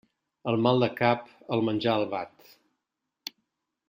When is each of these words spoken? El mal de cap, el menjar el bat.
El 0.51 0.55
mal 0.67 0.79
de 0.85 0.89
cap, 1.01 1.27
el 1.57 1.61
menjar 1.69 1.93
el 2.01 2.07
bat. 2.17 2.49